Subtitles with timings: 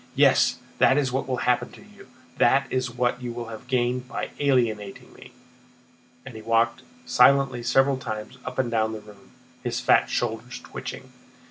[0.15, 2.07] Yes, that is what will happen to you.
[2.39, 5.31] That is what you have gained by alienating me!"
[6.25, 9.29] And he walked silently several times up and down the room,
[9.63, 11.11] his fat shoulders twitching.